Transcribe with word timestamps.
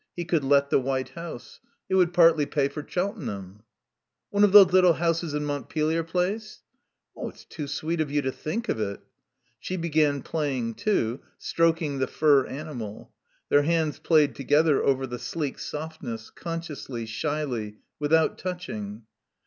He 0.15 0.25
could 0.25 0.43
let 0.43 0.71
the 0.71 0.79
White 0.79 1.09
House. 1.09 1.59
It 1.87 1.93
would 1.93 2.11
partly 2.11 2.47
pay 2.47 2.69
for 2.69 2.83
Cheltenham.) 2.83 3.61
"One 4.31 4.43
of 4.43 4.51
those 4.51 4.73
little 4.73 4.93
houses 4.93 5.35
in 5.35 5.45
Montpelier 5.45 6.03
Place?" 6.03 6.63
"It's 7.15 7.45
too 7.45 7.67
sweet 7.67 8.01
of 8.01 8.09
you 8.09 8.23
to 8.23 8.31
think 8.31 8.67
of 8.67 8.79
it." 8.79 9.01
She 9.59 9.75
began 9.77 10.23
playing 10.23 10.73
too, 10.73 11.19
stroking 11.37 11.99
the 11.99 12.07
fur 12.07 12.47
animal; 12.47 13.11
their 13.49 13.61
hands 13.61 13.99
played 13.99 14.33
together 14.33 14.83
over 14.83 15.05
the 15.05 15.19
sleek 15.19 15.59
softness, 15.59 16.31
consciously, 16.31 17.05
shyly, 17.05 17.77
without 17.99 18.39
touching. 18.39 19.03